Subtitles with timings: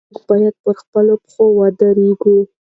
[0.11, 2.37] موږ باید پر خپلو پښو ودرېږو.